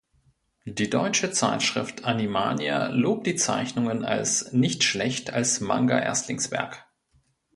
Die 0.65 0.89
deutsche 0.89 1.29
Zeitschrift 1.29 2.05
"Animania" 2.05 2.87
lobt 2.87 3.27
die 3.27 3.35
Zeichnungen 3.35 4.03
als 4.03 4.51
"„nicht 4.51 4.83
schlecht 4.83 5.31
als 5.31 5.59
Manga-Erstlingswerk“". 5.61 6.87